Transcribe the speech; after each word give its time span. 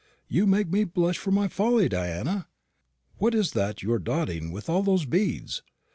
You 0.27 0.47
make 0.47 0.67
me 0.67 0.83
blush 0.83 1.19
for 1.19 1.29
my 1.29 1.47
folly, 1.47 1.87
Diana. 1.87 2.47
What 3.19 3.35
is 3.35 3.51
that 3.51 3.83
you 3.83 3.93
are 3.93 3.99
dotting 3.99 4.51
with 4.51 4.67
all 4.67 4.81
those 4.81 5.05
beads? 5.05 5.61